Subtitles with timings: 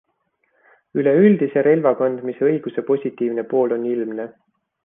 [1.01, 4.31] Üleüldise relvakandmise õiguse positiivne pool on ilmne.